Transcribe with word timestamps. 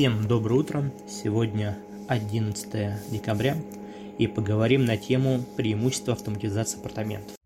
Всем 0.00 0.26
доброе 0.26 0.60
утро. 0.60 0.90
Сегодня 1.06 1.76
11 2.08 3.12
декабря 3.12 3.54
и 4.16 4.26
поговорим 4.26 4.86
на 4.86 4.96
тему 4.96 5.44
преимущества 5.58 6.14
автоматизации 6.14 6.78
апартаментов. 6.78 7.36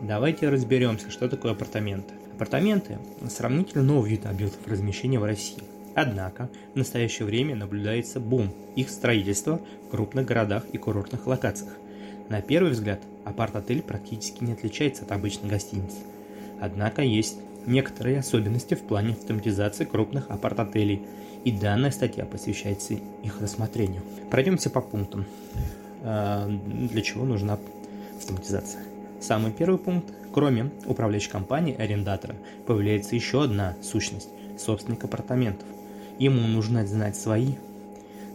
Давайте 0.00 0.48
разберемся, 0.48 1.10
что 1.10 1.28
такое 1.28 1.52
апартаменты. 1.52 2.14
Апартаменты– 2.36 2.98
сравнительно 3.28 3.84
новый 3.84 4.12
вид 4.12 4.24
объектов 4.24 4.66
размещения 4.66 5.18
в 5.18 5.24
России. 5.24 5.62
Однако 5.94 6.48
в 6.72 6.78
настоящее 6.78 7.26
время 7.26 7.54
наблюдается 7.54 8.18
бум 8.18 8.50
их 8.76 8.88
строительства 8.88 9.60
в 9.86 9.90
крупных 9.90 10.24
городах 10.24 10.64
и 10.72 10.78
курортных 10.78 11.26
локациях. 11.26 11.74
На 12.30 12.40
первый 12.40 12.72
взгляд, 12.72 13.02
апарт-отель 13.26 13.82
практически 13.82 14.42
не 14.42 14.54
отличается 14.54 15.04
от 15.04 15.12
обычной 15.12 15.50
гостиницы. 15.50 15.98
Однако 16.62 17.02
есть 17.02 17.36
некоторые 17.66 18.20
особенности 18.20 18.74
в 18.74 18.82
плане 18.82 19.12
автоматизации 19.12 19.84
крупных 19.84 20.30
апарт-отелей, 20.30 21.02
и 21.44 21.52
данная 21.52 21.90
статья 21.90 22.24
посвящается 22.24 22.94
их 22.94 23.40
рассмотрению. 23.40 24.02
Пройдемся 24.30 24.70
по 24.70 24.80
пунктам. 24.80 25.26
А, 26.02 26.48
для 26.48 27.02
чего 27.02 27.24
нужна 27.24 27.58
автоматизация? 28.16 28.82
Самый 29.20 29.52
первый 29.52 29.78
пункт. 29.78 30.12
Кроме 30.32 30.70
управляющей 30.84 31.30
компании 31.30 31.74
арендатора, 31.74 32.34
появляется 32.66 33.14
еще 33.14 33.44
одна 33.44 33.74
сущность– 33.82 34.28
собственник 34.58 35.02
апартаментов. 35.04 35.66
Ему 36.18 36.46
нужно 36.46 36.86
знать 36.86 37.16
свои 37.16 37.54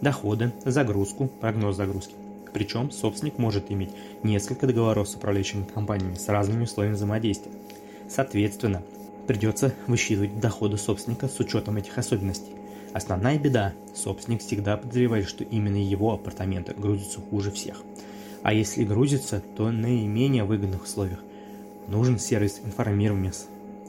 доходы, 0.01 0.51
загрузку, 0.65 1.27
прогноз 1.27 1.75
загрузки. 1.75 2.15
Причем 2.53 2.91
собственник 2.91 3.37
может 3.37 3.71
иметь 3.71 3.91
несколько 4.23 4.67
договоров 4.67 5.07
с 5.07 5.15
управляющими 5.15 5.63
компаниями 5.63 6.15
с 6.15 6.27
разными 6.27 6.63
условиями 6.63 6.95
взаимодействия. 6.95 7.51
Соответственно, 8.09 8.81
придется 9.27 9.73
высчитывать 9.87 10.39
доходы 10.39 10.77
собственника 10.77 11.27
с 11.27 11.39
учетом 11.39 11.77
этих 11.77 11.97
особенностей. 11.97 12.53
Основная 12.93 13.39
беда– 13.39 13.73
собственник 13.95 14.41
всегда 14.41 14.75
подозревает, 14.75 15.27
что 15.27 15.43
именно 15.43 15.77
его 15.77 16.13
апартаменты 16.13 16.73
грузятся 16.73 17.21
хуже 17.21 17.51
всех. 17.51 17.81
А 18.43 18.53
если 18.53 18.83
грузится, 18.83 19.41
то 19.55 19.65
на 19.65 19.83
наименее 19.83 20.43
выгодных 20.43 20.83
условиях. 20.83 21.19
Нужен 21.87 22.19
сервис 22.19 22.59
информирования 22.63 23.33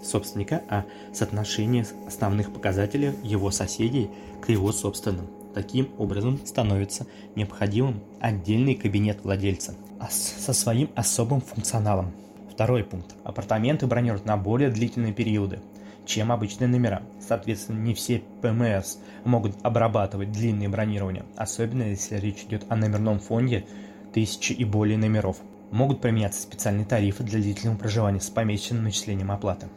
собственника 0.04 0.62
о 0.68 0.84
соотношении 1.12 1.86
основных 2.06 2.52
показателей 2.52 3.12
его 3.22 3.50
соседей 3.50 4.10
к 4.40 4.48
его 4.50 4.72
собственным. 4.72 5.26
Таким 5.54 5.88
образом 5.98 6.40
становится 6.44 7.06
необходимым 7.34 8.00
отдельный 8.20 8.74
кабинет 8.74 9.22
владельца 9.22 9.74
со 10.10 10.52
своим 10.52 10.90
особым 10.94 11.40
функционалом. 11.40 12.12
Второй 12.52 12.84
пункт. 12.84 13.14
Апартаменты 13.24 13.86
бронируют 13.86 14.26
на 14.26 14.36
более 14.36 14.68
длительные 14.68 15.14
периоды, 15.14 15.60
чем 16.04 16.30
обычные 16.30 16.68
номера. 16.68 17.00
Соответственно, 17.18 17.78
не 17.78 17.94
все 17.94 18.22
ПМС 18.42 18.98
могут 19.24 19.56
обрабатывать 19.62 20.32
длинные 20.32 20.68
бронирования, 20.68 21.24
особенно 21.34 21.84
если 21.84 22.16
речь 22.16 22.42
идет 22.42 22.66
о 22.68 22.76
номерном 22.76 23.20
фонде 23.20 23.64
тысячи 24.12 24.52
и 24.52 24.66
более 24.66 24.98
номеров. 24.98 25.38
Могут 25.70 26.02
применяться 26.02 26.42
специальные 26.42 26.84
тарифы 26.84 27.22
для 27.22 27.40
длительного 27.40 27.78
проживания 27.78 28.20
с 28.20 28.28
помесячным 28.28 28.84
начислением 28.84 29.32
оплаты. 29.32 29.68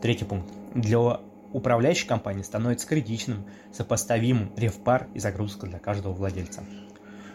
Третий 0.00 0.24
пункт. 0.24 0.48
Для 0.74 1.20
управляющей 1.52 2.08
компании 2.08 2.42
становится 2.42 2.86
критичным 2.86 3.44
сопоставимым 3.74 4.52
ревпар 4.56 5.08
и 5.12 5.18
загрузка 5.18 5.66
для 5.66 5.78
каждого 5.78 6.14
владельца. 6.14 6.64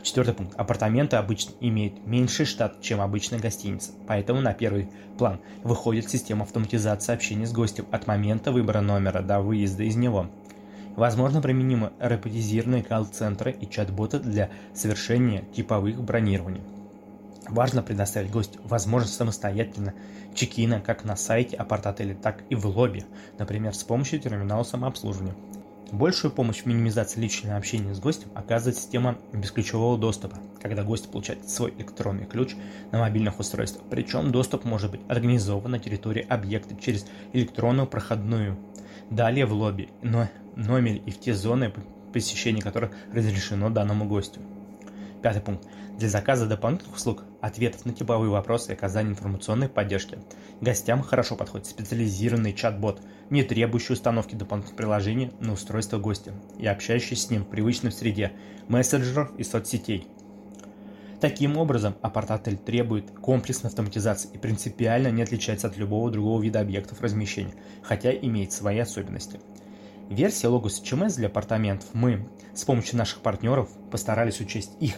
Четвертый 0.05 0.35
пункт. 0.35 0.53
Апартаменты 0.55 1.15
обычно 1.15 1.53
имеют 1.61 2.05
меньший 2.05 2.45
штат, 2.45 2.79
чем 2.79 3.01
обычная 3.01 3.39
гостиница, 3.39 3.91
поэтому 4.05 4.39
на 4.39 4.53
первый 4.53 4.87
план 5.17 5.39
выходит 5.63 6.07
система 6.11 6.43
автоматизации 6.43 7.11
общения 7.11 7.47
с 7.47 7.51
гостем 7.51 7.87
от 7.91 8.05
момента 8.05 8.51
выбора 8.51 8.81
номера 8.81 9.23
до 9.23 9.39
выезда 9.41 9.81
из 9.81 9.95
него. 9.95 10.27
Возможно, 10.95 11.41
применимы 11.41 11.91
роботизированные 11.99 12.83
колл-центры 12.83 13.51
и 13.59 13.67
чат-боты 13.67 14.19
для 14.19 14.51
совершения 14.75 15.43
типовых 15.55 15.99
бронирований. 16.03 16.61
Важно 17.49 17.81
предоставить 17.81 18.29
гостю 18.29 18.59
возможность 18.63 19.15
самостоятельно 19.15 19.95
чекина 20.35 20.81
как 20.81 21.03
на 21.03 21.15
сайте 21.15 21.57
апарт-отеля, 21.57 22.13
так 22.13 22.43
и 22.51 22.55
в 22.55 22.67
лобби, 22.67 23.05
например, 23.39 23.73
с 23.73 23.83
помощью 23.83 24.19
терминала 24.19 24.61
самообслуживания. 24.61 25.33
Большую 25.91 26.31
помощь 26.31 26.63
в 26.63 26.65
минимизации 26.65 27.21
личного 27.21 27.57
общения 27.57 27.93
с 27.93 27.99
гостем 27.99 28.29
оказывает 28.33 28.77
система 28.77 29.17
бесключевого 29.31 29.97
доступа, 29.97 30.37
когда 30.61 30.83
гость 30.83 31.11
получает 31.11 31.47
свой 31.49 31.73
электронный 31.77 32.25
ключ 32.25 32.55
на 32.91 32.99
мобильных 32.99 33.39
устройствах. 33.39 33.85
Причем 33.89 34.31
доступ 34.31 34.65
может 34.65 34.91
быть 34.91 35.01
организован 35.07 35.71
на 35.71 35.79
территории 35.79 36.25
объекта 36.27 36.75
через 36.75 37.05
электронную 37.33 37.87
проходную. 37.87 38.57
Далее 39.09 39.45
в 39.45 39.53
лобби, 39.53 39.89
но 40.01 40.27
номере 40.55 40.97
и 40.97 41.11
в 41.11 41.19
те 41.19 41.35
зоны, 41.35 41.71
посещения 42.11 42.61
которых 42.61 42.91
разрешено 43.13 43.69
данному 43.69 44.05
гостю. 44.05 44.39
Пятый 45.25 45.41
пункт. 45.41 45.67
Для 45.97 46.07
заказа 46.07 46.45
дополнительных 46.45 46.95
услуг, 46.95 47.23
ответов 47.41 47.83
на 47.83 47.93
типовые 47.93 48.29
вопросы 48.29 48.69
и 48.69 48.75
оказания 48.75 49.09
информационной 49.09 49.67
поддержки 49.67 50.19
гостям 50.61 51.01
хорошо 51.01 51.35
подходит 51.35 51.65
специализированный 51.65 52.53
чат-бот, 52.53 53.01
не 53.31 53.41
требующий 53.41 53.93
установки 53.93 54.35
дополнительных 54.35 54.77
приложений 54.77 55.31
на 55.39 55.53
устройство 55.53 55.97
гостя 55.97 56.33
и 56.59 56.67
общающийся 56.67 57.23
с 57.23 57.31
ним 57.31 57.41
в 57.41 57.47
привычной 57.47 57.91
среде 57.91 58.33
мессенджеров 58.67 59.35
и 59.35 59.43
соцсетей. 59.43 60.07
Таким 61.19 61.57
образом, 61.57 61.95
апарт-отель 62.03 62.57
требует 62.57 63.09
комплексной 63.09 63.71
автоматизации 63.71 64.29
и 64.31 64.37
принципиально 64.37 65.07
не 65.07 65.23
отличается 65.23 65.65
от 65.65 65.75
любого 65.75 66.11
другого 66.11 66.39
вида 66.39 66.59
объектов 66.59 67.01
размещения, 67.01 67.55
хотя 67.81 68.11
имеет 68.11 68.51
свои 68.51 68.77
особенности. 68.77 69.39
Версия 70.07 70.49
Logos 70.49 70.83
HMS 70.83 71.15
для 71.15 71.29
апартаментов 71.29 71.89
мы 71.93 72.29
с 72.53 72.63
помощью 72.63 72.99
наших 72.99 73.21
партнеров 73.21 73.69
постарались 73.89 74.39
учесть 74.39 74.73
их 74.79 74.93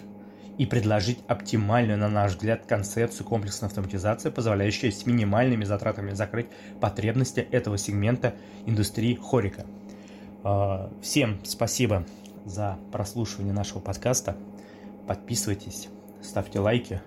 и 0.57 0.65
предложить 0.65 1.19
оптимальную, 1.27 1.97
на 1.97 2.09
наш 2.09 2.33
взгляд, 2.33 2.65
концепцию 2.65 3.25
комплексной 3.27 3.67
автоматизации, 3.67 4.29
позволяющую 4.29 4.91
с 4.91 5.05
минимальными 5.05 5.63
затратами 5.63 6.11
закрыть 6.11 6.47
потребности 6.81 7.39
этого 7.39 7.77
сегмента 7.77 8.33
индустрии 8.65 9.15
хорика. 9.15 9.65
А, 10.43 10.91
всем 11.01 11.39
спасибо 11.43 12.05
за 12.45 12.77
прослушивание 12.91 13.53
нашего 13.53 13.79
подкаста. 13.79 14.35
Подписывайтесь, 15.07 15.89
ставьте 16.21 16.59
лайки, 16.59 17.01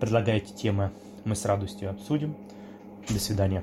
предлагайте 0.00 0.52
темы, 0.52 0.90
мы 1.24 1.36
с 1.36 1.44
радостью 1.44 1.90
обсудим. 1.90 2.34
До 3.08 3.18
свидания. 3.18 3.62